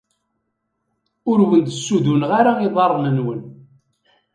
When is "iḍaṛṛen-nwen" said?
2.65-3.41